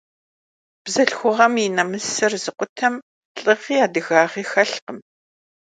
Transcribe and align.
Бзылъхугъэм 0.83 1.53
и 1.63 1.67
нэмысыр 1.75 2.33
зыкъутэм, 2.43 2.93
лӀыгъи, 3.43 3.75
адыгагъи 3.85 4.43
хэлъкъым. 4.51 4.97